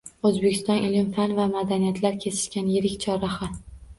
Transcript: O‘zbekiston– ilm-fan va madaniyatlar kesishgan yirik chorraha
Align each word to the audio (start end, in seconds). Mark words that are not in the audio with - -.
O‘zbekiston– 0.27 0.85
ilm-fan 0.87 1.35
va 1.41 1.45
madaniyatlar 1.51 2.17
kesishgan 2.25 2.73
yirik 2.77 2.95
chorraha 3.07 3.51